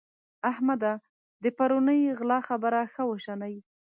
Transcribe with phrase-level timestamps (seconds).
[0.51, 0.93] احمده!
[1.43, 3.55] د پرونۍ غلا خبره ښه وشنئ.